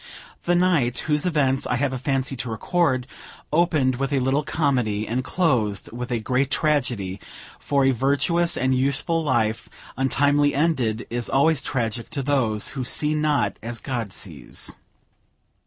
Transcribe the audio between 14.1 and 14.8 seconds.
sees.